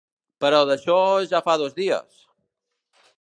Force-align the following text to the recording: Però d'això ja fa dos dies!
Però 0.45 0.61
d'això 0.69 0.95
ja 1.33 1.43
fa 1.49 1.57
dos 1.65 1.77
dies! 1.81 2.21